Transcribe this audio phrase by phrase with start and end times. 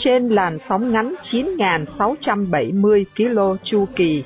[0.00, 4.22] Trên làn sóng ngắn 9.670 km chu kỳ.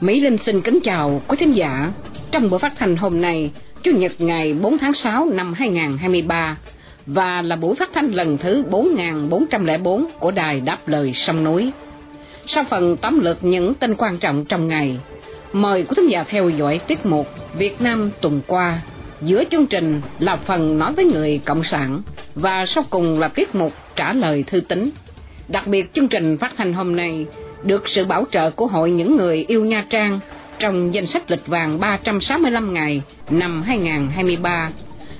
[0.00, 1.92] Mỹ Linh xin kính chào quý thính giả.
[2.30, 3.50] Trong buổi phát thanh hôm nay,
[3.82, 6.58] Chủ nhật ngày 4 tháng 6 năm 2023
[7.06, 11.70] và là buổi phát thanh lần thứ 4404 của Đài Đáp Lời Sông Núi.
[12.46, 15.00] Sau phần tóm lược những tin quan trọng trong ngày,
[15.52, 18.82] mời quý thính giả theo dõi tiết mục Việt Nam tuần qua.
[19.22, 22.02] Giữa chương trình là phần nói với người Cộng sản
[22.34, 24.90] và sau cùng là tiết mục trả lời thư tín.
[25.48, 27.26] Đặc biệt chương trình phát hành hôm nay
[27.62, 30.20] được sự bảo trợ của Hội những người yêu Nha Trang
[30.58, 34.70] trong danh sách lịch vàng 365 ngày năm 2023,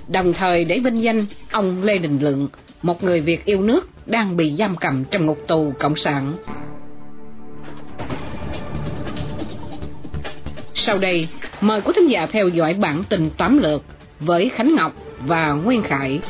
[0.09, 2.49] đồng thời để vinh danh ông Lê Đình Lượng,
[2.83, 6.37] một người Việt yêu nước đang bị giam cầm trong ngục tù Cộng sản.
[10.81, 11.29] Sau đây,
[11.61, 13.83] mời quý thính giả theo dõi bản tình tóm lược
[14.21, 16.21] với Khánh Ngọc và Nguyên Khải.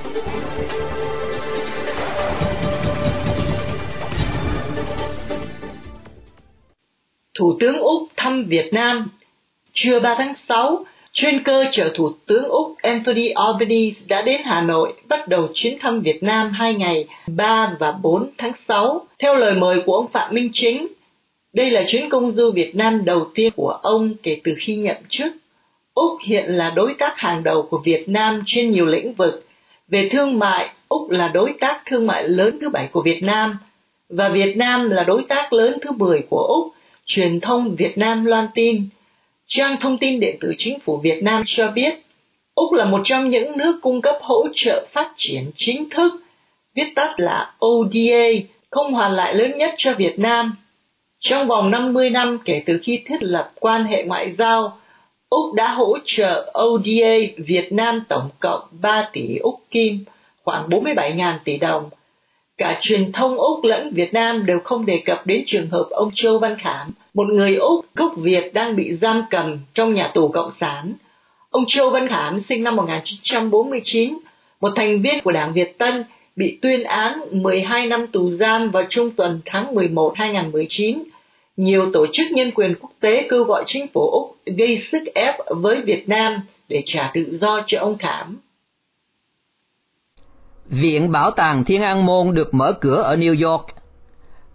[7.39, 9.09] Thủ tướng Úc thăm Việt Nam.
[9.73, 14.61] Trưa 3 tháng 6, chuyên cơ chở Thủ tướng Úc Anthony Albanese đã đến Hà
[14.61, 19.35] Nội bắt đầu chuyến thăm Việt Nam hai ngày 3 và 4 tháng 6, theo
[19.35, 20.87] lời mời của ông Phạm Minh Chính.
[21.59, 24.97] Đây là chuyến công du Việt Nam đầu tiên của ông kể từ khi nhậm
[25.09, 25.33] chức.
[25.95, 29.47] Úc hiện là đối tác hàng đầu của Việt Nam trên nhiều lĩnh vực.
[29.89, 33.59] Về thương mại, Úc là đối tác thương mại lớn thứ bảy của Việt Nam,
[34.09, 36.75] và Việt Nam là đối tác lớn thứ 10 của Úc
[37.07, 38.89] truyền thông Việt Nam loan tin,
[39.47, 41.95] trang thông tin điện tử chính phủ Việt Nam cho biết,
[42.55, 46.13] Úc là một trong những nước cung cấp hỗ trợ phát triển chính thức,
[46.75, 48.29] viết tắt là ODA,
[48.71, 50.57] không hoàn lại lớn nhất cho Việt Nam.
[51.21, 54.79] Trong vòng 50 năm kể từ khi thiết lập quan hệ ngoại giao,
[55.31, 60.05] Úc đã hỗ trợ ODA Việt Nam tổng cộng 3 tỷ Úc Kim,
[60.45, 61.91] khoảng 47.000 tỷ đồng,
[62.59, 66.11] Cả truyền thông Úc lẫn Việt Nam đều không đề cập đến trường hợp ông
[66.15, 70.29] Châu Văn Khảm, một người Úc gốc Việt đang bị giam cầm trong nhà tù
[70.29, 70.93] Cộng sản.
[71.51, 74.19] Ông Châu Văn Khảm sinh năm 1949,
[74.61, 76.05] một thành viên của Đảng Việt Tân,
[76.39, 81.03] bị tuyên án 12 năm tù giam vào trung tuần tháng 11 2019.
[81.57, 85.35] Nhiều tổ chức nhân quyền quốc tế kêu gọi chính phủ Úc gây sức ép
[85.49, 88.39] với Việt Nam để trả tự do cho ông Khảm.
[90.67, 93.67] Viện Bảo tàng Thiên An Môn được mở cửa ở New York.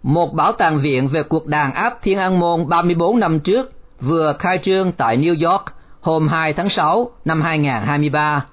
[0.02, 3.70] Một bảo tàng viện về cuộc đàn áp Thiên An Môn 34 năm trước
[4.00, 5.64] vừa khai trương tại New York
[6.00, 8.46] hôm 2 tháng 6 năm 2023.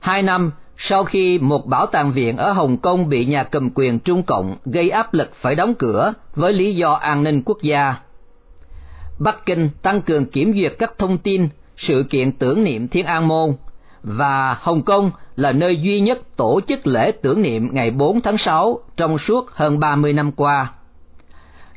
[0.00, 0.50] Hai năm
[0.82, 4.56] sau khi một bảo tàng viện ở Hồng Kông bị nhà cầm quyền Trung Cộng
[4.64, 7.94] gây áp lực phải đóng cửa với lý do an ninh quốc gia.
[9.18, 13.28] Bắc Kinh tăng cường kiểm duyệt các thông tin, sự kiện tưởng niệm Thiên An
[13.28, 13.54] Môn–
[14.02, 18.36] và Hồng Kông là nơi duy nhất tổ chức lễ tưởng niệm ngày 4 tháng
[18.36, 20.72] 6 trong suốt hơn 30 năm qua.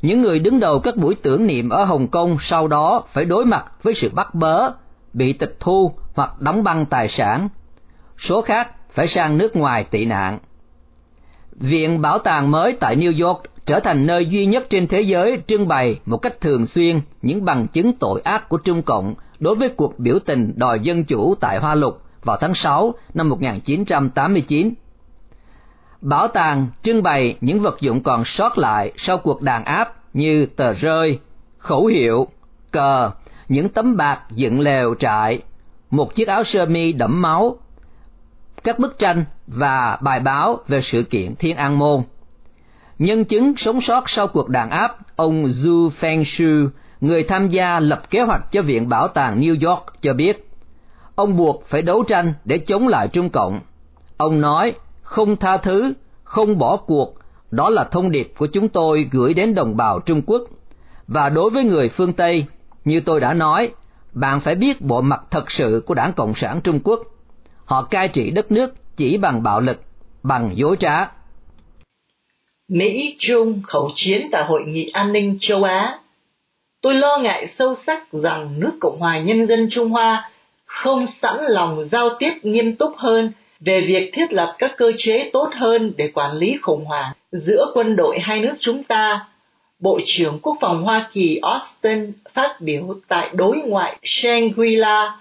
[0.02, 3.46] Những người đứng đầu các buổi tưởng niệm ở Hồng Kông sau đó phải đối
[3.46, 4.72] mặt với sự bắt bớ,
[5.14, 7.50] bị tịch thu hoặc đóng băng tài sản.
[8.18, 10.40] Số khác phải sang nước ngoài tị nạn.
[11.56, 15.38] Viện Bảo tàng mới tại New York trở thành nơi duy nhất trên thế giới
[15.48, 19.56] trưng bày một cách thường xuyên những bằng chứng tội ác của Trung Cộng đối
[19.56, 24.74] với cuộc biểu tình đòi dân chủ tại Hoa Lục vào tháng 6 năm 1989.
[26.02, 30.46] Bảo tàng trưng bày những vật dụng còn sót lại sau cuộc đàn áp như
[30.46, 31.20] tờ rơi,
[31.58, 32.28] khẩu hiệu,
[32.72, 33.12] cờ,
[33.50, 35.42] những tấm bạc dựng lều trại,
[35.90, 37.58] một chiếc áo sơ mi đẫm máu,
[38.64, 42.02] các bức tranh và bài báo về sự kiện Thiên An Môn.
[43.00, 46.70] Nhân chứng sống sót sau cuộc đàn áp, ông Zhu Fengshu,
[47.02, 50.50] người tham gia lập kế hoạch cho Viện Bảo tàng New York cho biết,
[51.16, 53.60] ông buộc phải đấu tranh để chống lại Trung Cộng.
[54.18, 55.94] Ông nói, không tha thứ,
[56.24, 57.16] không bỏ cuộc,
[57.52, 60.42] đó là thông điệp của chúng tôi gửi đến đồng bào Trung Quốc.
[61.08, 62.46] Và đối với người phương Tây,
[62.86, 63.70] như tôi đã nói,
[64.14, 67.00] bạn phải biết bộ mặt thật sự của đảng Cộng sản Trung Quốc.
[67.66, 69.82] Họ cai trị đất nước chỉ bằng bạo lực,
[70.24, 71.12] bằng dối trá.
[72.68, 76.00] Mỹ Trung khẩu chiến tại Hội nghị An ninh châu Á.
[76.82, 80.30] Tôi lo ngại sâu sắc rằng nước Cộng hòa Nhân dân Trung Hoa
[80.66, 85.30] không sẵn lòng giao tiếp nghiêm túc hơn về việc thiết lập các cơ chế
[85.34, 89.26] tốt hơn để quản lý khủng hoảng giữa quân đội hai nước chúng ta,
[89.80, 95.12] Bộ trưởng Quốc phòng Hoa Kỳ Austin phát biểu tại đối ngoại Shangri-La,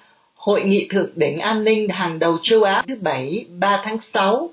[0.43, 4.51] Hội nghị thượng đỉnh an ninh hàng đầu châu Á thứ Bảy 3 tháng 6.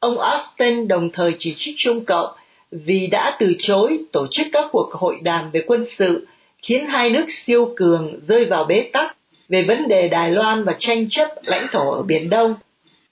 [0.00, 2.32] Ông Austin đồng thời chỉ trích Trung Cộng
[2.70, 6.26] vì đã từ chối tổ chức các cuộc hội đàm về quân sự,
[6.62, 9.16] khiến hai nước siêu cường rơi vào bế tắc
[9.48, 12.54] về vấn đề Đài Loan và tranh chấp lãnh thổ ở Biển Đông.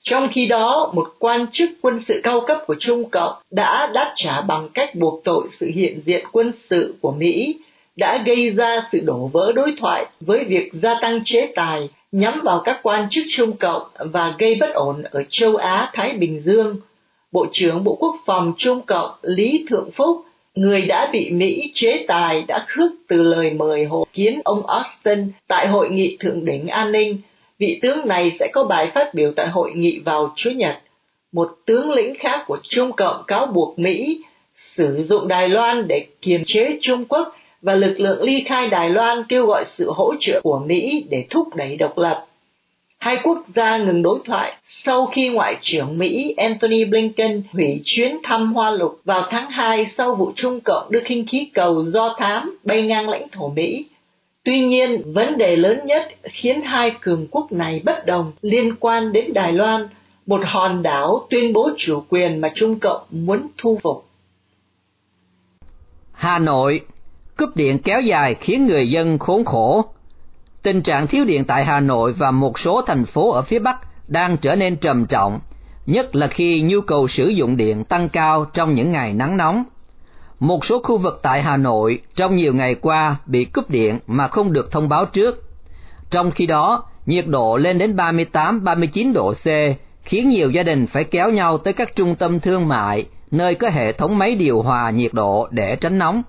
[0.02, 4.12] Trong khi đó, một quan chức quân sự cao cấp của Trung Cộng đã đáp
[4.16, 7.58] trả bằng cách buộc tội sự hiện diện quân sự của Mỹ
[7.98, 12.40] đã gây ra sự đổ vỡ đối thoại với việc gia tăng chế tài nhắm
[12.44, 16.40] vào các quan chức Trung Cộng và gây bất ổn ở châu Á Thái Bình
[16.40, 16.76] Dương.
[17.32, 20.24] Bộ trưởng Bộ Quốc phòng Trung Cộng Lý Thượng Phúc,
[20.54, 25.32] người đã bị Mỹ chế tài đã khước từ lời mời hội kiến ông Austin
[25.48, 27.20] tại hội nghị thượng đỉnh an ninh
[27.58, 30.78] vị tướng này sẽ có bài phát biểu tại hội nghị vào Chủ nhật.
[31.32, 34.22] Một tướng lĩnh khác của Trung Cộng cáo buộc Mỹ
[34.56, 38.90] sử dụng Đài Loan để kiềm chế Trung Quốc và lực lượng ly khai Đài
[38.90, 42.26] Loan kêu gọi sự hỗ trợ của Mỹ để thúc đẩy độc lập.
[42.98, 48.18] Hai quốc gia ngừng đối thoại sau khi Ngoại trưởng Mỹ Antony Blinken hủy chuyến
[48.22, 52.16] thăm Hoa Lục vào tháng 2 sau vụ Trung Cộng đưa khinh khí cầu do
[52.18, 53.84] thám bay ngang lãnh thổ Mỹ
[54.44, 59.12] Tuy nhiên, vấn đề lớn nhất khiến hai cường quốc này bất đồng liên quan
[59.12, 59.88] đến Đài Loan,
[60.26, 64.04] một hòn đảo tuyên bố chủ quyền mà Trung Cộng muốn thu phục.
[66.12, 66.80] Hà Nội,
[67.38, 69.84] cúp điện kéo dài khiến người dân khốn khổ.
[70.62, 73.76] Tình trạng thiếu điện tại Hà Nội và một số thành phố ở phía Bắc
[74.08, 75.40] đang trở nên trầm trọng,
[75.86, 79.64] nhất là khi nhu cầu sử dụng điện tăng cao trong những ngày nắng nóng.
[80.40, 84.28] Một số khu vực tại Hà Nội trong nhiều ngày qua bị cúp điện mà
[84.28, 85.44] không được thông báo trước.
[86.10, 89.46] Trong khi đó, nhiệt độ lên đến 38-39 độ C,
[90.02, 93.68] khiến nhiều gia đình phải kéo nhau tới các trung tâm thương mại, nơi có
[93.68, 96.22] hệ thống máy điều hòa nhiệt độ để tránh nóng.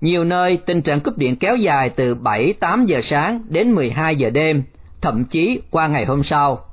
[0.00, 4.30] Nhiều nơi tình trạng cúp điện kéo dài từ 7-8 giờ sáng đến 12 giờ
[4.30, 4.62] đêm,
[5.00, 6.64] thậm chí qua ngày hôm sau.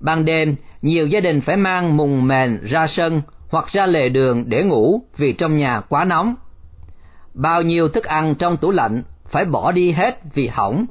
[0.00, 4.44] Ban đêm, nhiều gia đình phải mang mùng mền ra sân hoặc ra lề đường
[4.46, 6.34] để ngủ vì trong nhà quá nóng.
[7.34, 10.86] Bao nhiêu thức ăn trong tủ lạnh phải bỏ đi hết vì hỏng.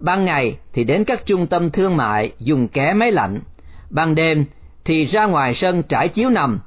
[0.00, 3.40] Ban ngày thì đến các trung tâm thương mại dùng ké máy lạnh,
[3.90, 4.44] ban đêm
[4.84, 6.60] thì ra ngoài sân trải chiếu nằm,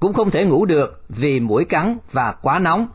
[0.00, 2.88] cũng không thể ngủ được vì mũi cắn và quá nóng.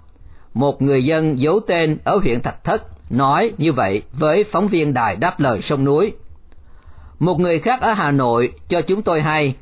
[0.57, 4.93] Một người dân giấu tên ở huyện Thạch Thất nói như vậy với phóng viên
[4.93, 6.11] đài đáp lời sông núi.
[7.19, 9.55] Một người khác ở Hà Nội cho chúng tôi hay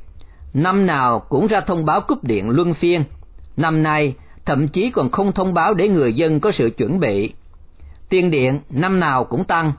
[0.54, 3.04] năm nào cũng ra thông báo cúp điện luân phiên.
[3.58, 4.14] Năm nay,
[4.46, 7.34] thậm chí còn không thông báo để người dân có sự chuẩn bị.
[8.10, 9.72] Tiền điện năm nào cũng tăng,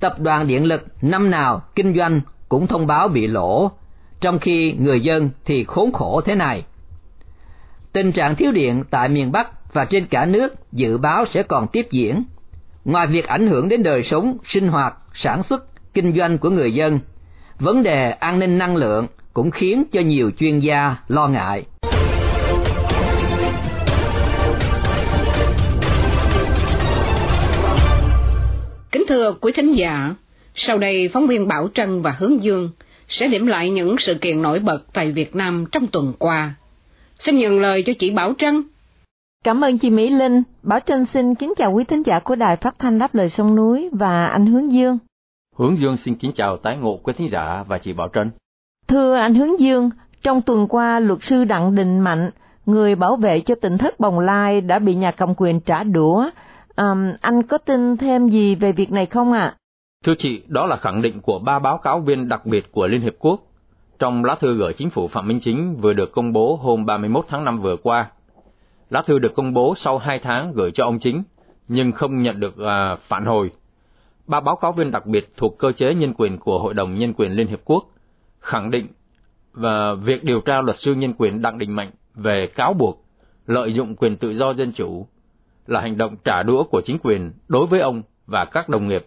[0.00, 3.70] tập đoàn điện lực năm nào kinh doanh cũng thông báo bị lỗ,
[4.20, 6.64] trong khi người dân thì khốn khổ thế này.
[7.98, 11.66] Tình trạng thiếu điện tại miền Bắc và trên cả nước dự báo sẽ còn
[11.72, 12.22] tiếp diễn.
[12.84, 15.64] Ngoài việc ảnh hưởng đến đời sống, sinh hoạt, sản xuất,
[15.94, 17.00] kinh doanh của người dân,
[17.58, 21.64] vấn đề an ninh năng lượng cũng khiến cho nhiều chuyên gia lo ngại.
[28.92, 30.14] Kính thưa quý thính giả,
[30.54, 32.70] sau đây phóng viên Bảo Trân và Hướng Dương
[33.08, 36.54] sẽ điểm lại những sự kiện nổi bật tại Việt Nam trong tuần qua.
[37.18, 38.62] Xin nhận lời cho chị Bảo Trân.
[39.44, 40.42] Cảm ơn chị Mỹ Linh.
[40.62, 43.54] Bảo Trân xin kính chào quý thính giả của Đài Phát thanh Đáp lời sông
[43.54, 44.98] núi và anh Hướng Dương.
[45.56, 48.30] Hướng Dương xin kính chào tái ngộ quý thính giả và chị Bảo Trân.
[48.88, 49.90] Thưa anh Hướng Dương,
[50.22, 52.30] trong tuần qua luật sư Đặng Đình Mạnh,
[52.66, 56.30] người bảo vệ cho tỉnh thất Bồng Lai đã bị nhà cầm quyền trả đũa.
[56.74, 59.40] À, anh có tin thêm gì về việc này không ạ?
[59.40, 59.56] À?
[60.04, 63.00] Thưa chị, đó là khẳng định của ba báo cáo viên đặc biệt của Liên
[63.00, 63.47] Hiệp Quốc
[63.98, 67.24] trong lá thư gửi chính phủ Phạm Minh Chính vừa được công bố hôm 31
[67.28, 68.10] tháng 5 vừa qua.
[68.90, 71.22] Lá thư được công bố sau 2 tháng gửi cho ông Chính,
[71.68, 73.50] nhưng không nhận được uh, phản hồi.
[74.26, 77.12] Ba báo cáo viên đặc biệt thuộc cơ chế nhân quyền của Hội đồng Nhân
[77.16, 77.84] quyền Liên Hiệp Quốc
[78.40, 78.86] khẳng định
[79.52, 83.04] và việc điều tra luật sư nhân quyền Đặng Đình Mạnh về cáo buộc
[83.46, 85.06] lợi dụng quyền tự do dân chủ
[85.66, 89.06] là hành động trả đũa của chính quyền đối với ông và các đồng nghiệp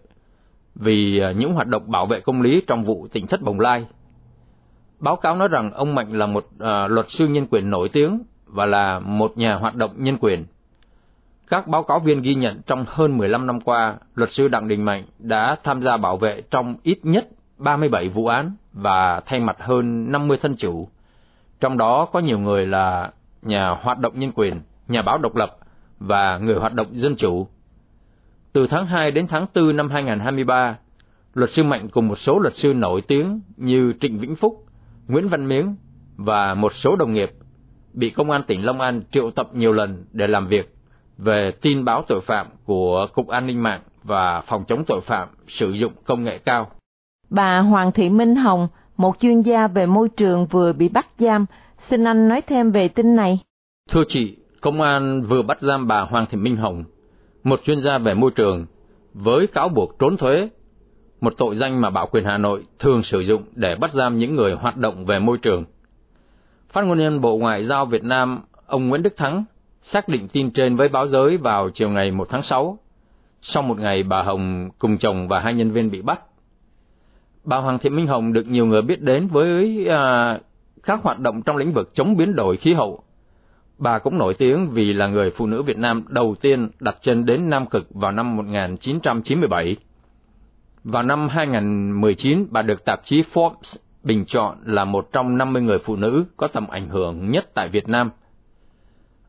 [0.74, 3.86] vì à, những hoạt động bảo vệ công lý trong vụ tỉnh thất Bồng Lai.
[5.02, 8.22] Báo cáo nói rằng ông Mạnh là một à, luật sư nhân quyền nổi tiếng
[8.46, 10.44] và là một nhà hoạt động nhân quyền.
[11.48, 14.84] Các báo cáo viên ghi nhận trong hơn 15 năm qua, luật sư Đặng Đình
[14.84, 17.28] Mạnh đã tham gia bảo vệ trong ít nhất
[17.58, 20.88] 37 vụ án và thay mặt hơn 50 thân chủ.
[21.60, 23.10] Trong đó có nhiều người là
[23.42, 25.56] nhà hoạt động nhân quyền, nhà báo độc lập
[25.98, 27.46] và người hoạt động dân chủ.
[28.52, 30.76] Từ tháng 2 đến tháng 4 năm 2023,
[31.34, 34.64] Luật sư Mạnh cùng một số luật sư nổi tiếng như Trịnh Vĩnh Phúc,
[35.12, 35.76] Nguyễn Văn Miếng
[36.16, 37.30] và một số đồng nghiệp
[37.92, 40.74] bị công an tỉnh Long An triệu tập nhiều lần để làm việc
[41.18, 45.28] về tin báo tội phạm của Cục An ninh mạng và phòng chống tội phạm
[45.48, 46.70] sử dụng công nghệ cao.
[47.30, 51.46] Bà Hoàng Thị Minh Hồng, một chuyên gia về môi trường vừa bị bắt giam,
[51.88, 53.38] xin anh nói thêm về tin này.
[53.90, 56.84] Thưa chị, công an vừa bắt giam bà Hoàng Thị Minh Hồng,
[57.44, 58.66] một chuyên gia về môi trường,
[59.14, 60.48] với cáo buộc trốn thuế,
[61.22, 64.34] một tội danh mà Bảo quyền Hà Nội thường sử dụng để bắt giam những
[64.34, 65.64] người hoạt động về môi trường.
[66.68, 69.44] Phát ngôn nhân Bộ Ngoại giao Việt Nam, ông Nguyễn Đức Thắng,
[69.82, 72.78] xác định tin trên với báo giới vào chiều ngày 1 tháng 6.
[73.42, 76.20] Sau một ngày bà Hồng cùng chồng và hai nhân viên bị bắt.
[77.44, 80.38] Bà Hoàng Thị Minh Hồng được nhiều người biết đến với à,
[80.82, 83.02] các hoạt động trong lĩnh vực chống biến đổi khí hậu.
[83.78, 87.26] Bà cũng nổi tiếng vì là người phụ nữ Việt Nam đầu tiên đặt chân
[87.26, 89.76] đến Nam Cực vào năm 1997.
[90.84, 95.78] Vào năm 2019, bà được tạp chí Forbes bình chọn là một trong 50 người
[95.78, 98.10] phụ nữ có tầm ảnh hưởng nhất tại Việt Nam.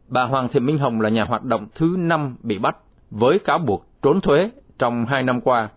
[0.08, 2.78] Bà Hoàng Thị Minh Hồng là nhà hoạt động thứ năm bị bắt
[3.12, 5.70] với cáo buộc trốn thuế trong hai năm qua.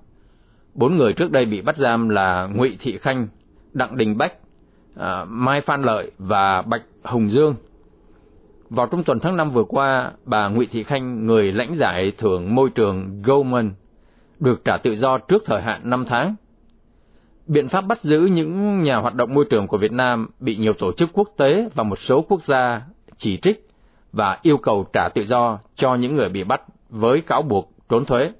[0.74, 3.28] Bốn người trước đây bị bắt giam là Ngụy Thị Khanh,
[3.72, 4.32] Đặng Đình Bách,
[4.96, 7.54] à, Mai Phan Lợi và Bạch Hồng Dương.
[8.70, 12.54] Vào trung tuần tháng 5 vừa qua, bà Ngụy Thị Khanh, người lãnh giải thưởng
[12.54, 13.72] môi trường Goldman,
[14.40, 16.34] được trả tự do trước thời hạn 5 tháng.
[17.46, 20.72] Biện pháp bắt giữ những nhà hoạt động môi trường của Việt Nam bị nhiều
[20.72, 22.82] tổ chức quốc tế và một số quốc gia
[23.16, 23.68] chỉ trích
[24.12, 28.04] và yêu cầu trả tự do cho những người bị bắt với cáo buộc trốn
[28.04, 28.32] thuế.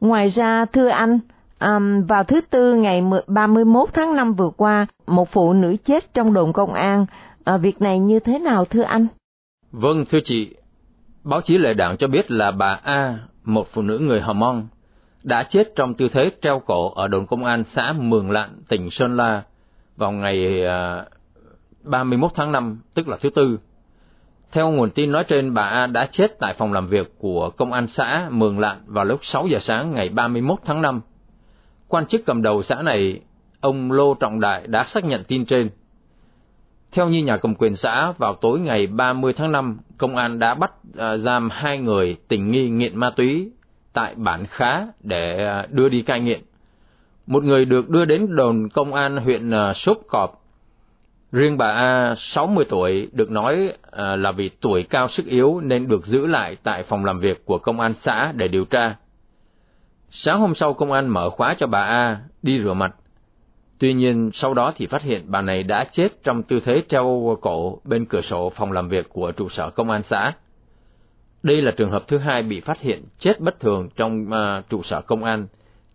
[0.00, 1.18] Ngoài ra, thưa anh,
[1.60, 6.34] um, vào thứ Tư ngày 31 tháng 5 vừa qua, một phụ nữ chết trong
[6.34, 7.06] đồn công an.
[7.44, 9.06] À, việc này như thế nào thưa anh?
[9.72, 10.54] Vâng, thưa chị.
[11.24, 14.68] Báo chí lệ đảng cho biết là bà A, một phụ nữ người Hờ Mông,
[15.24, 18.90] đã chết trong tư thế treo cổ ở đồn công an xã Mường Lạn, tỉnh
[18.90, 19.42] Sơn La
[19.96, 21.04] vào ngày à,
[21.82, 23.58] 31 tháng 5, tức là thứ Tư.
[24.52, 27.72] Theo nguồn tin nói trên, bà A đã chết tại phòng làm việc của công
[27.72, 31.00] an xã Mường Lạn vào lúc 6 giờ sáng ngày 31 tháng 5.
[31.88, 33.20] Quan chức cầm đầu xã này,
[33.60, 35.70] ông Lô Trọng Đại đã xác nhận tin trên.
[36.92, 40.54] Theo như nhà cầm quyền xã, vào tối ngày 30 tháng 5, công an đã
[40.54, 43.50] bắt uh, giam hai người tình nghi nghiện ma túy
[43.92, 46.40] tại bản khá để à, đưa đi cai nghiện.
[47.26, 50.38] Một người được đưa đến đồn công an huyện à, Sốp Cọp.
[51.32, 55.88] Riêng bà A 60 tuổi, được nói à, là vì tuổi cao sức yếu nên
[55.88, 58.96] được giữ lại tại phòng làm việc của công an xã để điều tra.
[60.10, 62.94] Sáng hôm sau công an mở khóa cho bà A đi rửa mặt.
[63.78, 67.38] Tuy nhiên sau đó thì phát hiện bà này đã chết trong tư thế treo
[67.40, 70.32] cổ bên cửa sổ phòng làm việc của trụ sở công an xã.
[71.42, 74.82] Đây là trường hợp thứ hai bị phát hiện chết bất thường trong uh, trụ
[74.82, 75.46] sở công an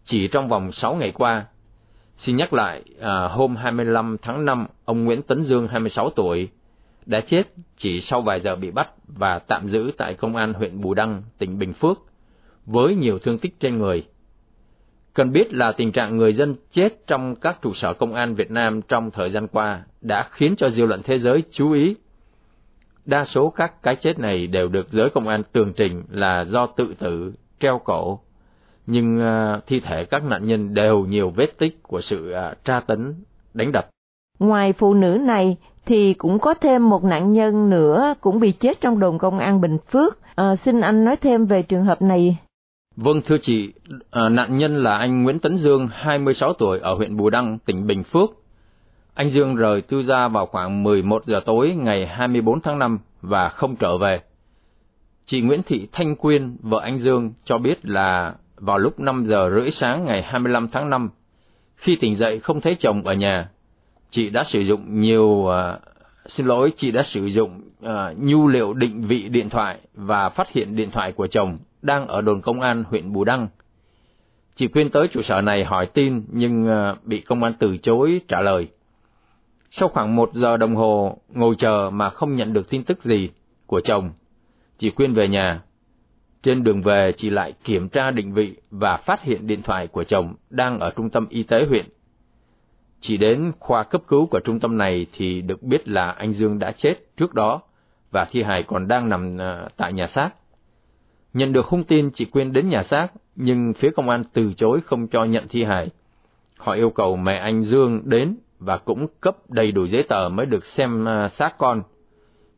[0.04, 1.46] chỉ trong vòng 6 ngày qua.
[2.18, 6.50] Xin nhắc lại, uh, hôm 25 tháng 5, ông Nguyễn Tấn Dương, 26 tuổi,
[7.06, 7.44] đã chết
[7.78, 11.24] chỉ sau vài giờ bị bắt và tạm giữ tại công an huyện Bù Đăng,
[11.38, 11.98] tỉnh Bình Phước,
[12.66, 14.04] với nhiều thương tích trên người.
[15.14, 18.52] Cần biết là tình trạng người dân chết trong các trụ sở công an Việt
[18.52, 21.96] Nam trong thời gian qua đã khiến cho dư luận thế giới chú ý
[23.08, 26.66] Đa số các cái chết này đều được giới công an tường trình là do
[26.66, 28.20] tự tử, treo cổ,
[28.88, 32.80] nhưng uh, thi thể các nạn nhân đều nhiều vết tích của sự uh, tra
[32.80, 33.14] tấn,
[33.54, 33.90] đánh đập.
[34.40, 38.82] Ngoài phụ nữ này thì cũng có thêm một nạn nhân nữa cũng bị chết
[38.82, 40.18] trong đồn công an Bình Phước.
[40.36, 42.38] À, xin anh nói thêm về trường hợp này.
[42.96, 43.74] Vâng thưa chị,
[44.12, 47.88] à, nạn nhân là anh Nguyễn Tấn Dương, 26 tuổi ở huyện Bù Đăng, tỉnh
[47.88, 48.30] Bình Phước.
[49.18, 53.50] Anh Dương rời tư gia vào khoảng 11 giờ tối ngày 24 tháng 5 và
[53.50, 54.22] không trở về.
[55.26, 59.50] Chị Nguyễn Thị Thanh Quyên, vợ anh Dương, cho biết là vào lúc 5 giờ
[59.50, 61.10] rưỡi sáng ngày 25 tháng 5,
[61.76, 63.50] khi tỉnh dậy không thấy chồng ở nhà,
[64.10, 65.82] chị đã sử dụng nhiều, uh,
[66.28, 70.50] xin lỗi, chị đã sử dụng uh, nhu liệu định vị điện thoại và phát
[70.50, 73.48] hiện điện thoại của chồng đang ở đồn công an huyện Bù Đăng.
[74.56, 78.22] Chị Quyên tới trụ sở này hỏi tin nhưng uh, bị công an từ chối
[78.28, 78.68] trả lời.
[79.72, 83.30] Sau khoảng một giờ đồng hồ ngồi chờ mà không nhận được tin tức gì
[83.66, 84.12] của chồng,
[84.78, 85.62] chị Quyên về nhà.
[86.44, 90.04] Trên đường về chị lại kiểm tra định vị và phát hiện điện thoại của
[90.04, 91.86] chồng đang ở trung tâm y tế huyện.
[93.00, 96.60] Chị đến khoa cấp cứu của trung tâm này thì được biết là anh Dương
[96.60, 97.62] đã chết trước đó
[98.12, 100.30] và thi hài còn đang nằm à, tại nhà xác.
[101.34, 104.82] Nhận được thông tin chị Quyên đến nhà xác nhưng phía công an từ chối
[104.82, 105.90] không cho nhận thi hài.
[106.58, 110.46] Họ yêu cầu mẹ anh Dương đến và cũng cấp đầy đủ giấy tờ mới
[110.46, 111.84] được xem ờ, xác con.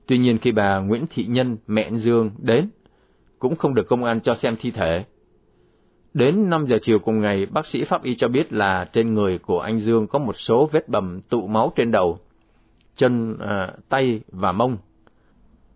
[0.08, 2.70] Tuy nhiên khi bà Nguyễn Thị Nhân, mẹ Dương đến,
[3.40, 5.06] cũng không được công an cho xem thi thể.
[6.14, 9.38] Đến 5 giờ chiều cùng ngày, bác sĩ pháp y cho biết là trên người
[9.38, 12.20] của anh Dương có một số vết bầm tụ máu trên đầu,
[12.96, 14.78] chân, à, tay và mông.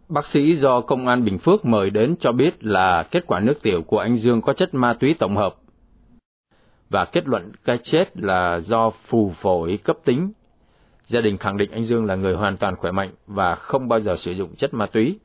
[0.09, 3.61] Bác sĩ do công an Bình Phước mời đến cho biết là kết quả nước
[3.61, 5.55] tiểu của anh Dương có chất ma túy tổng hợp
[6.93, 10.31] và kết luận cái chết là do phù phổi cấp tính.
[11.07, 13.99] Gia đình khẳng định anh Dương là người hoàn toàn khỏe mạnh và không bao
[13.99, 15.19] giờ sử dụng chất ma túy.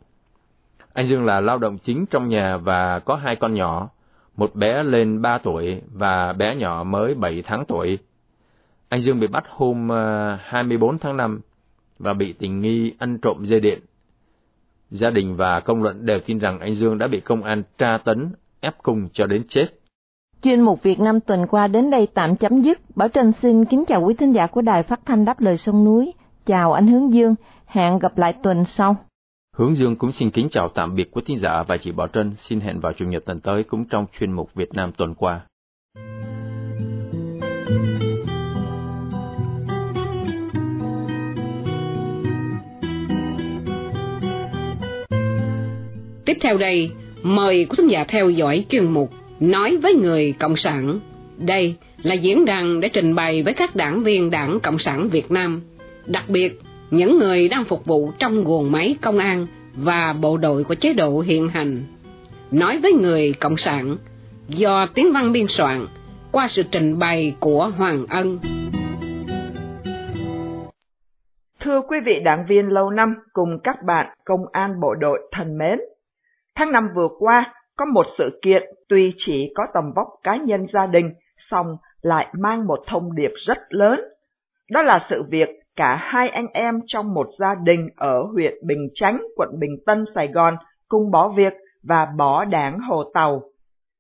[0.92, 3.88] Anh Dương là lao động chính trong nhà và có hai con nhỏ,
[4.37, 7.98] một bé lên 3 tuổi và bé nhỏ mới 7 tháng tuổi.
[8.88, 11.40] Anh Dương bị bắt hôm ờ, 24 tháng 5
[11.98, 13.78] và bị tình nghi ăn trộm dây điện.
[14.90, 17.98] Gia đình và công luận đều tin rằng anh Dương đã bị công an tra
[17.98, 19.77] tấn, ép cung cho đến chết.
[20.42, 22.97] Chuyên mục Việt Nam tuần qua đến đây tạm chấm dứt.
[22.97, 25.85] Bảo Trân xin kính chào quý thính giả của Đài Phát thanh Đáp lời sông
[25.85, 26.12] núi.
[26.47, 27.35] Chào anh Hướng Dương,
[27.66, 28.97] hẹn gặp lại tuần sau.
[29.57, 32.35] Hướng Dương cũng xin kính chào tạm biệt quý thính giả và chị Bảo Trân
[32.37, 35.40] xin hẹn vào chủ nhật tuần tới cũng trong chuyên mục Việt Nam tuần qua.
[46.25, 46.90] Tiếp theo đây,
[47.23, 51.00] mời quý thính giả theo dõi chuyên mục Nói với người Cộng sản.
[51.37, 55.30] Đây là diễn đàn để trình bày với các đảng viên Đảng Cộng sản Việt
[55.30, 55.62] Nam,
[56.07, 60.64] đặc biệt những người đang phục vụ trong guồng máy công an và bộ đội
[60.64, 61.83] của chế độ hiện hành.
[62.50, 63.97] Nói với người Cộng sản,
[64.49, 65.87] do tiếng văn biên soạn
[66.33, 68.38] qua sự trình bày của Hoàng Ân.
[71.61, 75.59] Thưa quý vị đảng viên lâu năm cùng các bạn công an bộ đội thân
[75.59, 75.78] mến,
[76.54, 80.66] tháng năm vừa qua có một sự kiện tuy chỉ có tầm vóc cá nhân
[80.73, 81.11] gia đình,
[81.50, 84.00] song lại mang một thông điệp rất lớn.
[84.70, 88.88] Đó là sự việc cả hai anh em trong một gia đình ở huyện Bình
[88.94, 90.56] Chánh, quận Bình Tân, Sài Gòn
[90.88, 93.42] cùng bỏ việc và bỏ đảng Hồ Tàu.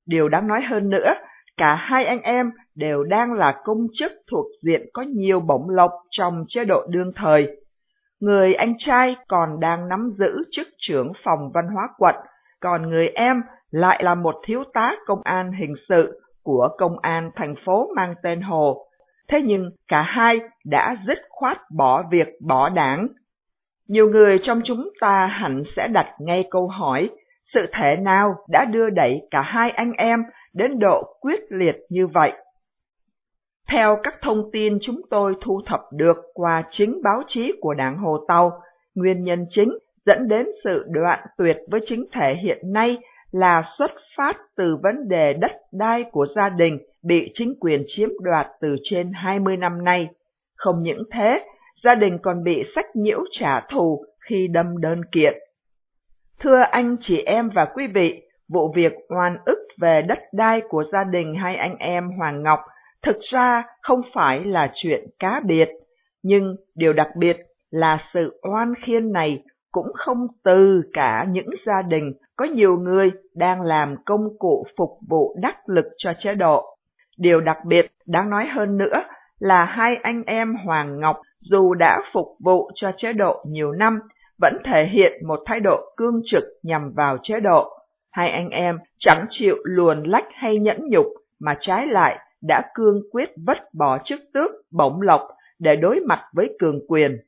[0.06, 1.14] Điều đáng nói hơn nữa,
[1.56, 5.90] cả hai anh em đều đang là công chức thuộc diện có nhiều bổng lộc
[6.10, 7.56] trong chế độ đương thời.
[8.20, 12.14] Người anh trai còn đang nắm giữ chức trưởng phòng văn hóa quận,
[12.60, 17.30] còn người em lại là một thiếu tá công an hình sự của công an
[17.36, 18.86] thành phố mang tên Hồ.
[19.28, 23.08] Thế nhưng cả hai đã dứt khoát bỏ việc bỏ đảng.
[23.88, 27.10] Nhiều người trong chúng ta hẳn sẽ đặt ngay câu hỏi,
[27.54, 30.22] sự thể nào đã đưa đẩy cả hai anh em
[30.54, 32.32] đến độ quyết liệt như vậy?
[33.68, 37.98] Theo các thông tin chúng tôi thu thập được qua chính báo chí của đảng
[37.98, 38.60] Hồ Tàu,
[38.94, 42.98] nguyên nhân chính dẫn đến sự đoạn tuyệt với chính thể hiện nay
[43.32, 48.08] là xuất phát từ vấn đề đất đai của gia đình bị chính quyền chiếm
[48.22, 50.08] đoạt từ trên 20 năm nay.
[50.56, 51.44] Không những thế,
[51.84, 55.34] gia đình còn bị sách nhiễu trả thù khi đâm đơn kiện.
[56.40, 60.84] Thưa anh chị em và quý vị, vụ việc oan ức về đất đai của
[60.84, 62.60] gia đình hai anh em Hoàng Ngọc
[63.02, 65.68] thực ra không phải là chuyện cá biệt,
[66.22, 67.36] nhưng điều đặc biệt
[67.70, 73.10] là sự oan khiên này cũng không từ cả những gia đình có nhiều người
[73.34, 76.76] đang làm công cụ phục vụ đắc lực cho chế độ.
[77.18, 79.02] Điều đặc biệt đáng nói hơn nữa
[79.38, 83.98] là hai anh em Hoàng Ngọc dù đã phục vụ cho chế độ nhiều năm,
[84.40, 87.72] vẫn thể hiện một thái độ cương trực nhằm vào chế độ.
[88.12, 91.06] Hai anh em chẳng chịu luồn lách hay nhẫn nhục,
[91.40, 95.20] mà trái lại đã cương quyết vứt bỏ chức tước, bổng lộc
[95.58, 97.18] để đối mặt với cường quyền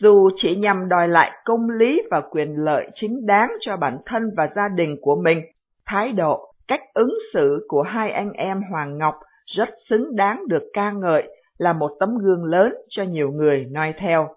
[0.00, 4.30] dù chỉ nhằm đòi lại công lý và quyền lợi chính đáng cho bản thân
[4.36, 5.42] và gia đình của mình,
[5.86, 9.14] thái độ, cách ứng xử của hai anh em Hoàng Ngọc
[9.46, 11.28] rất xứng đáng được ca ngợi,
[11.58, 14.28] là một tấm gương lớn cho nhiều người noi theo.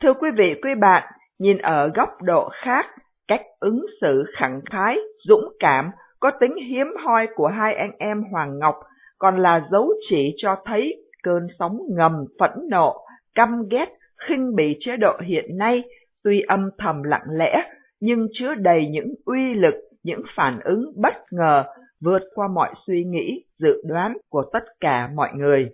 [0.00, 2.86] Thưa quý vị, quý bạn, nhìn ở góc độ khác,
[3.28, 5.90] cách ứng xử khẳng khái, dũng cảm,
[6.20, 8.74] có tính hiếm hoi của hai anh em Hoàng Ngọc
[9.20, 13.88] còn là dấu chỉ cho thấy cơn sóng ngầm phẫn nộ, căm ghét
[14.20, 15.84] khinh bỉ chế độ hiện nay
[16.24, 17.64] tuy âm thầm lặng lẽ
[18.00, 21.64] nhưng chứa đầy những uy lực, những phản ứng bất ngờ
[22.00, 25.70] vượt qua mọi suy nghĩ, dự đoán của tất cả mọi người.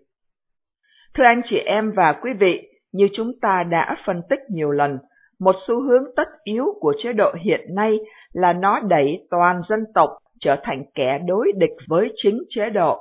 [1.14, 4.98] Thưa anh chị em và quý vị, như chúng ta đã phân tích nhiều lần,
[5.38, 7.98] một xu hướng tất yếu của chế độ hiện nay
[8.32, 12.98] là nó đẩy toàn dân tộc trở thành kẻ đối địch với chính chế độ.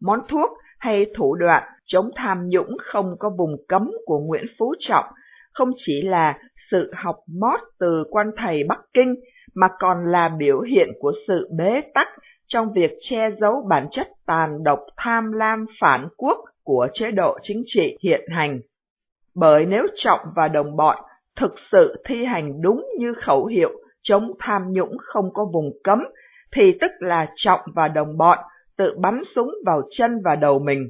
[0.00, 4.74] Món thuốc hay thủ đoạn chống tham nhũng không có vùng cấm của Nguyễn Phú
[4.78, 5.04] Trọng
[5.52, 6.38] không chỉ là
[6.70, 9.14] sự học mót từ quan thầy Bắc Kinh
[9.54, 12.08] mà còn là biểu hiện của sự bế tắc
[12.46, 17.38] trong việc che giấu bản chất tàn độc tham lam phản quốc của chế độ
[17.42, 18.60] chính trị hiện hành.
[19.34, 20.96] Bởi nếu Trọng và đồng bọn
[21.36, 23.70] thực sự thi hành đúng như khẩu hiệu
[24.02, 26.04] chống tham nhũng không có vùng cấm,
[26.52, 28.38] thì tức là Trọng và đồng bọn
[28.76, 30.88] tự bắn súng vào chân và đầu mình.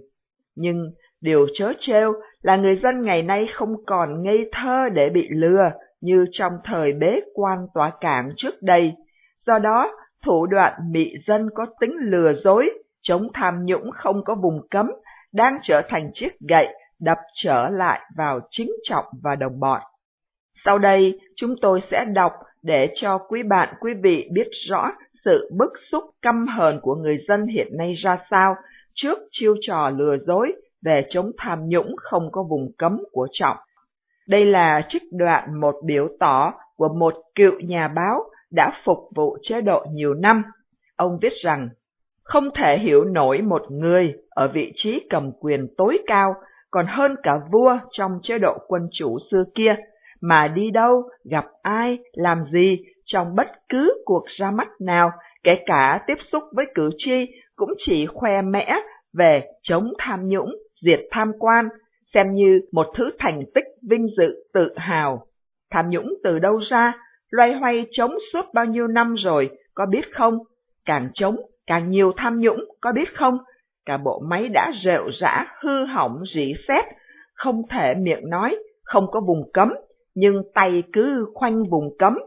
[0.60, 0.90] Nhưng
[1.20, 5.70] điều chớ trêu là người dân ngày nay không còn ngây thơ để bị lừa
[6.00, 8.92] như trong thời bế quan tỏa cảng trước đây.
[9.46, 9.92] Do đó,
[10.24, 12.70] thủ đoạn mị dân có tính lừa dối,
[13.02, 14.90] chống tham nhũng không có vùng cấm,
[15.32, 16.68] đang trở thành chiếc gậy
[17.00, 19.82] đập trở lại vào chính trọng và đồng bọn.
[20.64, 24.90] Sau đây, chúng tôi sẽ đọc để cho quý bạn quý vị biết rõ
[25.24, 28.56] sự bức xúc căm hờn của người dân hiện nay ra sao
[29.02, 30.52] trước chiêu trò lừa dối
[30.84, 33.56] về chống tham nhũng không có vùng cấm của Trọng.
[34.28, 39.38] Đây là trích đoạn một biểu tỏ của một cựu nhà báo đã phục vụ
[39.42, 40.42] chế độ nhiều năm.
[40.96, 41.68] Ông viết rằng,
[42.22, 46.34] không thể hiểu nổi một người ở vị trí cầm quyền tối cao
[46.70, 49.76] còn hơn cả vua trong chế độ quân chủ xưa kia,
[50.20, 55.10] mà đi đâu, gặp ai, làm gì trong bất cứ cuộc ra mắt nào,
[55.42, 57.26] kể cả tiếp xúc với cử tri
[57.58, 58.80] cũng chỉ khoe mẽ
[59.12, 61.68] về chống tham nhũng, diệt tham quan,
[62.14, 65.26] xem như một thứ thành tích vinh dự tự hào.
[65.70, 66.92] Tham nhũng từ đâu ra,
[67.30, 70.38] loay hoay chống suốt bao nhiêu năm rồi, có biết không?
[70.84, 73.38] Càng chống, càng nhiều tham nhũng, có biết không?
[73.86, 76.84] Cả bộ máy đã rệu rã, hư hỏng, rỉ sét,
[77.34, 79.74] không thể miệng nói, không có vùng cấm,
[80.14, 82.18] nhưng tay cứ khoanh vùng cấm,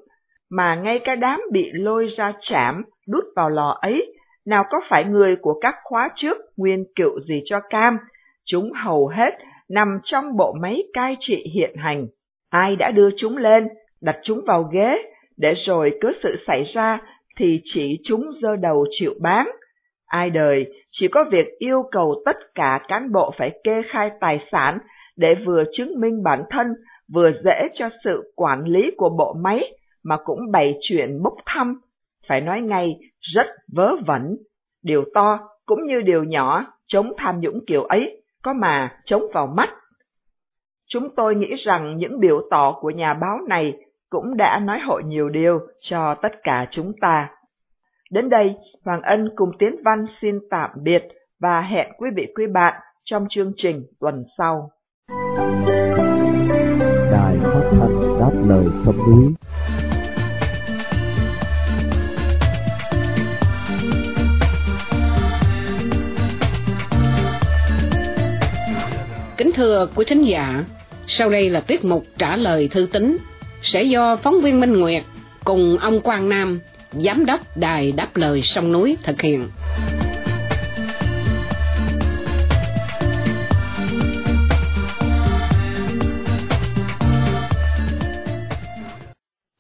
[0.50, 4.14] mà ngay cái đám bị lôi ra chạm, đút vào lò ấy,
[4.46, 7.98] nào có phải người của các khóa trước nguyên cựu gì cho cam,
[8.46, 9.34] chúng hầu hết
[9.70, 12.08] nằm trong bộ máy cai trị hiện hành.
[12.50, 13.68] Ai đã đưa chúng lên,
[14.02, 15.04] đặt chúng vào ghế,
[15.38, 17.02] để rồi cứ sự xảy ra
[17.38, 19.52] thì chỉ chúng dơ đầu chịu bán.
[20.06, 24.48] Ai đời chỉ có việc yêu cầu tất cả cán bộ phải kê khai tài
[24.52, 24.78] sản
[25.16, 26.68] để vừa chứng minh bản thân,
[27.14, 29.74] vừa dễ cho sự quản lý của bộ máy,
[30.04, 31.82] mà cũng bày chuyện bốc thăm.
[32.28, 34.38] Phải nói ngay, rất vớ vẩn.
[34.84, 39.48] Điều to cũng như điều nhỏ, chống tham nhũng kiểu ấy, có mà chống vào
[39.48, 39.70] mắt.
[40.90, 43.78] Chúng tôi nghĩ rằng những biểu tỏ của nhà báo này
[44.10, 47.30] cũng đã nói hội nhiều điều cho tất cả chúng ta.
[48.12, 48.56] Đến đây,
[48.86, 51.08] Hoàng Ân cùng Tiến Văn xin tạm biệt
[51.40, 54.70] và hẹn quý vị quý bạn trong chương trình tuần sau.
[57.12, 59.34] Đài phát thanh đáp lời sông núi
[69.42, 70.66] Kính thưa quý thính giả,
[71.08, 73.18] sau đây là tiết mục trả lời thư tín
[73.62, 75.04] sẽ do phóng viên Minh Nguyệt
[75.44, 76.60] cùng ông Quang Nam,
[76.92, 79.48] giám đốc đài đáp lời sông núi thực hiện.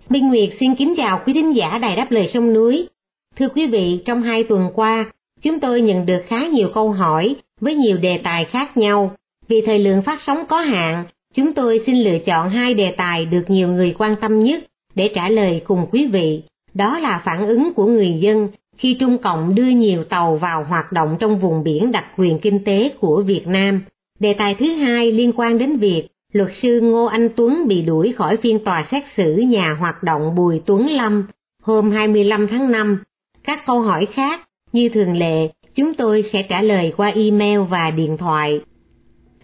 [0.09, 2.87] Minh Nguyệt xin kính chào quý thính giả đài đáp lời sông núi.
[3.35, 5.05] Thưa quý vị, trong hai tuần qua,
[5.41, 9.15] chúng tôi nhận được khá nhiều câu hỏi với nhiều đề tài khác nhau.
[9.47, 13.25] Vì thời lượng phát sóng có hạn, chúng tôi xin lựa chọn hai đề tài
[13.25, 14.63] được nhiều người quan tâm nhất
[14.95, 16.43] để trả lời cùng quý vị.
[16.73, 20.91] Đó là phản ứng của người dân khi Trung Cộng đưa nhiều tàu vào hoạt
[20.91, 23.81] động trong vùng biển đặc quyền kinh tế của Việt Nam.
[24.19, 28.13] Đề tài thứ hai liên quan đến việc luật sư Ngô Anh Tuấn bị đuổi
[28.17, 31.27] khỏi phiên tòa xét xử nhà hoạt động Bùi Tuấn Lâm
[31.63, 33.03] hôm 25 tháng 5.
[33.43, 34.41] Các câu hỏi khác,
[34.73, 38.61] như thường lệ, chúng tôi sẽ trả lời qua email và điện thoại.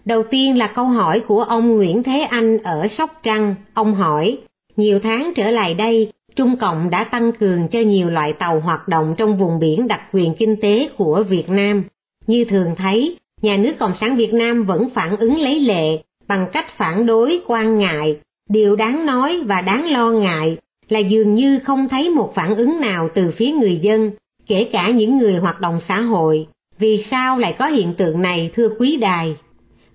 [0.08, 3.54] Đầu tiên là câu hỏi của ông Nguyễn Thế Anh ở Sóc Trăng.
[3.74, 4.38] Ông hỏi,
[4.76, 8.88] nhiều tháng trở lại đây, Trung Cộng đã tăng cường cho nhiều loại tàu hoạt
[8.88, 11.84] động trong vùng biển đặc quyền kinh tế của Việt Nam.
[12.26, 16.46] Như thường thấy, nhà nước Cộng sản Việt Nam vẫn phản ứng lấy lệ bằng
[16.52, 18.16] cách phản đối quan ngại.
[18.50, 20.56] Điều đáng nói và đáng lo ngại
[20.88, 24.10] là dường như không thấy một phản ứng nào từ phía người dân,
[24.46, 26.46] kể cả những người hoạt động xã hội.
[26.78, 29.36] Vì sao lại có hiện tượng này thưa quý đài?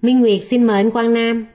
[0.03, 1.45] Minh Nguyệt xin mời anh Quang Nam.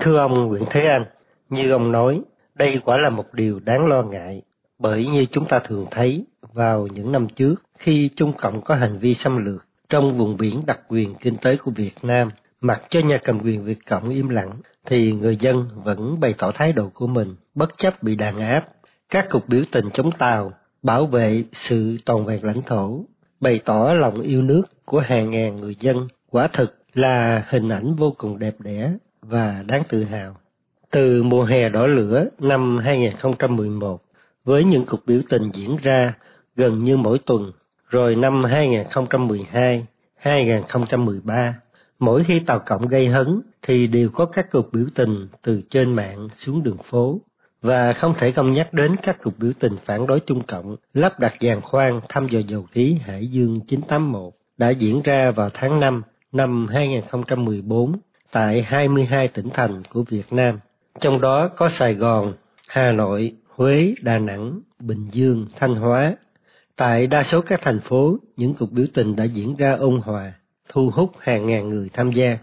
[0.00, 1.04] Thưa ông Nguyễn Thế Anh,
[1.48, 2.20] như ông nói,
[2.54, 4.42] đây quả là một điều đáng lo ngại,
[4.78, 8.98] bởi như chúng ta thường thấy vào những năm trước, khi Trung Cộng có hành
[8.98, 12.30] vi xâm lược trong vùng biển đặc quyền kinh tế của Việt Nam,
[12.60, 14.50] mặc cho nhà cầm quyền Việt Cộng im lặng,
[14.86, 18.68] thì người dân vẫn bày tỏ thái độ của mình, bất chấp bị đàn áp.
[19.10, 20.52] Các cuộc biểu tình chống Tàu,
[20.82, 23.04] bảo vệ sự toàn vẹn lãnh thổ,
[23.40, 25.96] bày tỏ lòng yêu nước của hàng ngàn người dân,
[26.30, 30.36] quả thực là hình ảnh vô cùng đẹp đẽ và đáng tự hào.
[30.90, 34.02] Từ mùa hè đỏ lửa năm 2011,
[34.44, 36.14] với những cuộc biểu tình diễn ra
[36.56, 37.52] gần như mỗi tuần,
[37.88, 41.54] rồi năm 2012, 2013,
[41.98, 45.94] mỗi khi Tàu Cộng gây hấn thì đều có các cuộc biểu tình từ trên
[45.94, 47.20] mạng xuống đường phố.
[47.62, 51.20] và không thể không nhắc đến các cuộc biểu tình phản đối Trung Cộng lắp
[51.20, 55.80] đặt giàn khoan thăm dò dầu khí Hải Dương 981 đã diễn ra vào tháng
[55.80, 57.92] 5 năm 2014
[58.32, 60.58] tại 22 tỉnh thành của Việt Nam,
[61.00, 62.34] trong đó có Sài Gòn,
[62.68, 66.16] Hà Nội, Huế, Đà Nẵng, Bình Dương, Thanh Hóa.
[66.76, 70.32] Tại đa số các thành phố, những cuộc biểu tình đã diễn ra ôn hòa,
[70.68, 72.38] thu hút hàng ngàn người tham gia.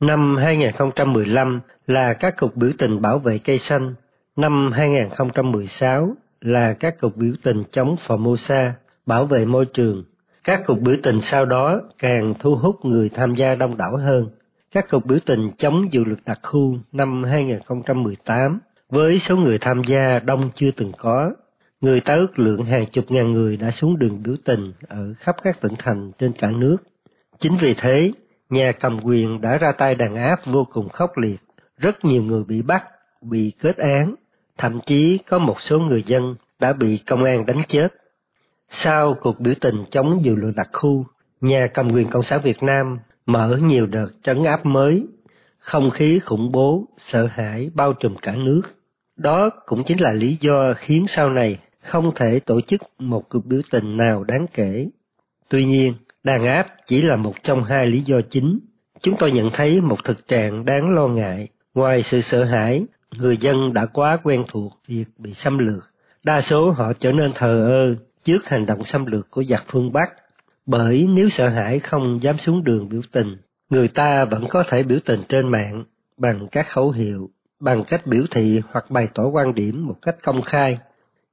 [0.00, 3.94] Năm 2015 là các cuộc biểu tình bảo vệ cây xanh,
[4.36, 8.70] năm 2016 là các cuộc biểu tình chống Formosa,
[9.06, 10.04] bảo vệ môi trường.
[10.46, 14.28] Các cuộc biểu tình sau đó càng thu hút người tham gia đông đảo hơn.
[14.72, 18.58] Các cuộc biểu tình chống dự luật đặc khu năm 2018
[18.90, 21.32] với số người tham gia đông chưa từng có.
[21.80, 25.36] Người ta ước lượng hàng chục ngàn người đã xuống đường biểu tình ở khắp
[25.42, 26.76] các tỉnh thành trên cả nước.
[27.38, 28.12] Chính vì thế,
[28.50, 31.40] nhà cầm quyền đã ra tay đàn áp vô cùng khốc liệt.
[31.78, 32.84] Rất nhiều người bị bắt,
[33.22, 34.14] bị kết án,
[34.58, 37.88] thậm chí có một số người dân đã bị công an đánh chết.
[38.68, 41.06] Sau cuộc biểu tình chống dự luật đặc khu,
[41.40, 45.06] nhà cầm quyền Cộng sản Việt Nam mở nhiều đợt trấn áp mới,
[45.58, 48.62] không khí khủng bố, sợ hãi bao trùm cả nước.
[49.16, 53.46] Đó cũng chính là lý do khiến sau này không thể tổ chức một cuộc
[53.46, 54.88] biểu tình nào đáng kể.
[55.48, 58.58] Tuy nhiên, đàn áp chỉ là một trong hai lý do chính.
[59.00, 61.48] Chúng tôi nhận thấy một thực trạng đáng lo ngại.
[61.74, 62.84] Ngoài sự sợ hãi,
[63.18, 65.82] người dân đã quá quen thuộc việc bị xâm lược.
[66.24, 69.92] Đa số họ trở nên thờ ơ trước hành động xâm lược của giặc phương
[69.92, 70.12] Bắc.
[70.66, 73.36] Bởi nếu sợ hãi không dám xuống đường biểu tình,
[73.70, 75.84] người ta vẫn có thể biểu tình trên mạng
[76.16, 80.16] bằng các khẩu hiệu, bằng cách biểu thị hoặc bày tỏ quan điểm một cách
[80.22, 80.78] công khai.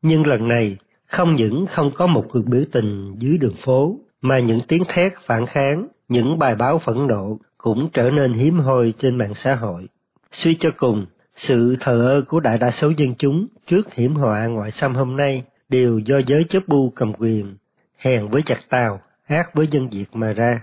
[0.02, 4.40] Nhưng lần này, không những không có một cuộc biểu tình dưới đường phố, mà
[4.40, 8.94] những tiếng thét phản kháng, những bài báo phẫn nộ cũng trở nên hiếm hoi
[8.98, 9.88] trên mạng xã hội.
[10.32, 14.46] Suy cho cùng, sự thờ ơ của đại đa số dân chúng trước hiểm họa
[14.46, 17.56] ngoại xâm hôm nay đều do giới chấp bu cầm quyền,
[17.98, 20.62] hèn với chặt tàu, ác với dân Việt mà ra.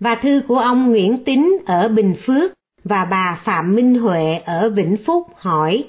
[0.00, 2.52] Và thư của ông Nguyễn Tính ở Bình Phước
[2.84, 5.84] và bà Phạm Minh Huệ ở Vĩnh Phúc hỏi,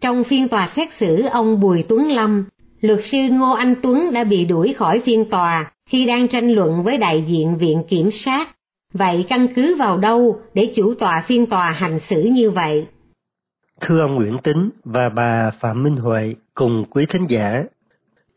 [0.00, 2.44] trong phiên tòa xét xử ông Bùi Tuấn Lâm,
[2.80, 6.82] luật sư Ngô Anh Tuấn đã bị đuổi khỏi phiên tòa khi đang tranh luận
[6.82, 8.48] với đại diện Viện Kiểm sát.
[8.92, 12.86] Vậy căn cứ vào đâu để chủ tọa phiên tòa hành xử như vậy?
[13.80, 17.64] Thưa ông Nguyễn Tính và bà Phạm Minh Huệ cùng quý thính giả,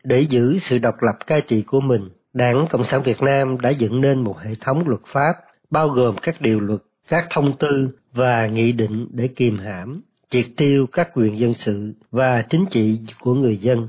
[0.04, 3.70] để giữ sự độc lập cai trị của mình, Đảng Cộng sản Việt Nam đã
[3.70, 5.32] dựng nên một hệ thống luật pháp
[5.70, 10.46] bao gồm các điều luật, các thông tư và nghị định để kiềm hãm, triệt
[10.56, 13.88] tiêu các quyền dân sự và chính trị của người dân.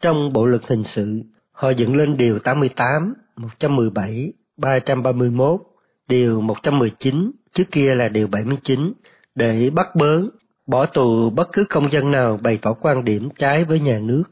[0.00, 5.60] Trong Bộ luật hình sự, họ dựng lên điều 88, 117, 331,
[6.08, 8.92] điều 119, trước kia là điều 79,
[9.34, 10.22] để bắt bớ,
[10.66, 14.22] bỏ tù bất cứ công dân nào bày tỏ quan điểm trái với nhà nước.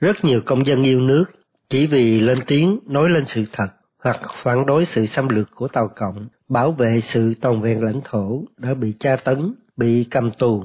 [0.00, 1.24] Rất nhiều công dân yêu nước
[1.68, 5.68] chỉ vì lên tiếng nói lên sự thật hoặc phản đối sự xâm lược của
[5.68, 10.30] Tàu Cộng, bảo vệ sự toàn vẹn lãnh thổ đã bị tra tấn, bị cầm
[10.30, 10.64] tù.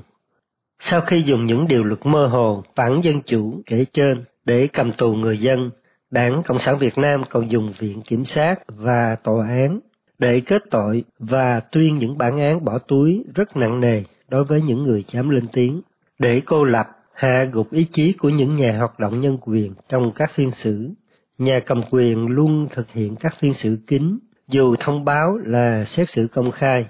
[0.80, 4.92] Sau khi dùng những điều luật mơ hồ, phản dân chủ kể trên để cầm
[4.92, 5.72] tù người dân,
[6.12, 9.80] Đảng Cộng sản Việt Nam còn dùng Viện Kiểm sát và Tòa án
[10.20, 14.62] để kết tội và tuyên những bản án bỏ túi rất nặng nề đối với
[14.62, 15.82] những người dám lên tiếng,
[16.20, 20.12] để cô lập hạ gục ý chí của những nhà hoạt động nhân quyền trong
[20.16, 20.90] các phiên xử.
[21.38, 26.10] Nhà cầm quyền luôn thực hiện các phiên xử kín, dù thông báo là xét
[26.10, 26.88] xử công khai.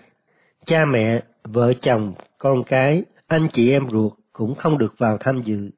[0.66, 5.42] Cha mẹ, vợ chồng, con cái, anh chị em ruột cũng không được vào tham
[5.42, 5.70] dự.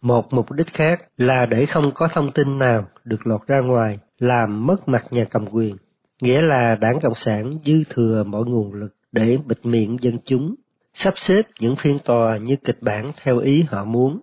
[0.00, 3.98] Một mục đích khác là để không có thông tin nào được lọt ra ngoài,
[4.18, 5.76] làm mất mặt nhà cầm quyền,
[6.22, 10.54] nghĩa là đảng Cộng sản dư thừa mọi nguồn lực để bịt miệng dân chúng
[10.94, 14.20] sắp xếp những phiên tòa như kịch bản theo ý họ muốn.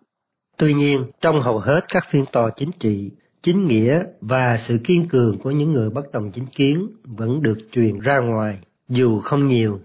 [0.57, 5.07] Tuy nhiên, trong hầu hết các phiên tòa chính trị, chính nghĩa và sự kiên
[5.07, 9.47] cường của những người bất đồng chính kiến vẫn được truyền ra ngoài, dù không
[9.47, 9.79] nhiều.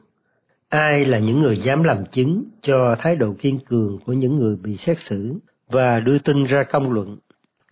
[0.69, 4.57] Ai là những người dám làm chứng cho thái độ kiên cường của những người
[4.57, 5.39] bị xét xử
[5.71, 7.19] và đưa tin ra công luận?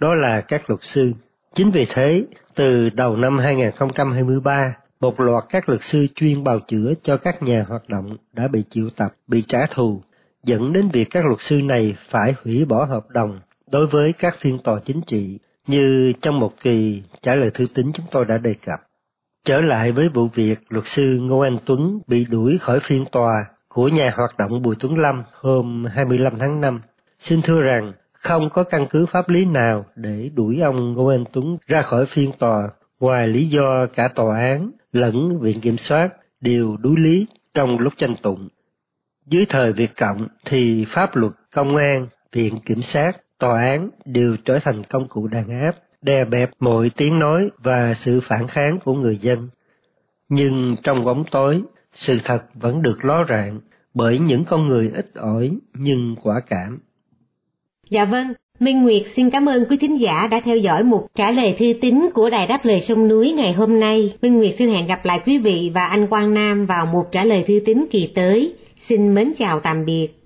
[0.00, 1.12] Đó là các luật sư.
[1.54, 6.92] Chính vì thế, từ đầu năm 2023, một loạt các luật sư chuyên bào chữa
[7.02, 10.02] cho các nhà hoạt động đã bị triệu tập, bị trả thù,
[10.44, 13.40] dẫn đến việc các luật sư này phải hủy bỏ hợp đồng
[13.72, 17.92] đối với các phiên tòa chính trị như trong một kỳ trả lời thư tín
[17.92, 18.80] chúng tôi đã đề cập.
[19.44, 23.44] Trở lại với vụ việc luật sư Ngô Anh Tuấn bị đuổi khỏi phiên tòa
[23.68, 26.80] của nhà hoạt động Bùi Tuấn Lâm hôm 25 tháng 5,
[27.18, 31.24] xin thưa rằng không có căn cứ pháp lý nào để đuổi ông Ngô Anh
[31.32, 32.68] Tuấn ra khỏi phiên tòa
[33.00, 36.08] ngoài lý do cả tòa án lẫn viện kiểm soát
[36.40, 38.48] đều đối lý trong lúc tranh tụng.
[39.26, 44.36] Dưới thời Việt Cộng thì pháp luật, công an, viện kiểm sát, tòa án đều
[44.44, 48.78] trở thành công cụ đàn áp, đè bẹp mọi tiếng nói và sự phản kháng
[48.84, 49.48] của người dân.
[50.28, 53.60] Nhưng trong bóng tối, sự thật vẫn được ló rạng
[53.94, 56.78] bởi những con người ít ỏi nhưng quả cảm.
[57.90, 58.26] Dạ vâng,
[58.60, 61.72] Minh Nguyệt xin cảm ơn quý thính giả đã theo dõi một trả lời thư
[61.80, 64.14] tín của Đài Đáp Lời Sông Núi ngày hôm nay.
[64.22, 67.24] Minh Nguyệt xin hẹn gặp lại quý vị và anh Quang Nam vào một trả
[67.24, 68.52] lời thư tín kỳ tới.
[68.88, 70.19] Xin mến chào tạm biệt.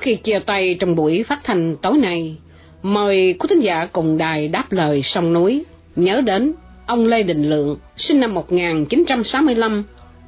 [0.00, 2.36] Trước khi chia tay trong buổi phát thanh tối nay,
[2.82, 5.64] mời quý thính giả cùng đài đáp lời sông núi
[5.96, 6.52] nhớ đến
[6.86, 9.84] ông Lê Đình Lượng, sinh năm 1965,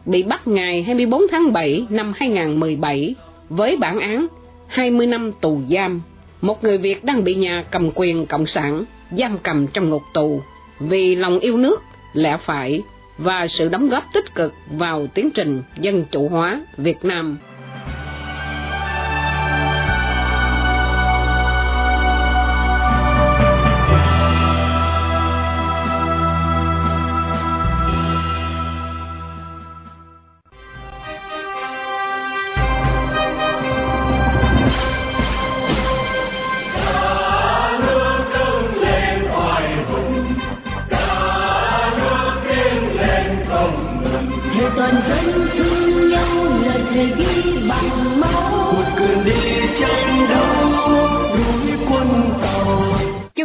[0.07, 3.15] bị bắt ngày 24 tháng 7 năm 2017
[3.49, 4.27] với bản án
[4.67, 6.03] 20 năm tù giam.
[6.41, 8.85] Một người Việt đang bị nhà cầm quyền Cộng sản
[9.19, 10.41] giam cầm trong ngục tù
[10.81, 11.83] vì lòng yêu nước,
[12.15, 12.83] lẽ phải
[13.19, 17.39] và sự đóng góp tích cực vào tiến trình dân chủ hóa Việt Nam.